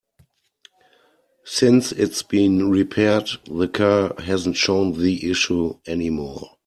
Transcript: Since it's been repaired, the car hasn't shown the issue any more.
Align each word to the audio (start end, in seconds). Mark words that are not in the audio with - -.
Since 1.45 1.91
it's 1.91 2.23
been 2.23 2.71
repaired, 2.71 3.29
the 3.45 3.67
car 3.67 4.15
hasn't 4.17 4.57
shown 4.57 4.93
the 4.99 5.29
issue 5.29 5.75
any 5.85 6.09
more. 6.09 6.43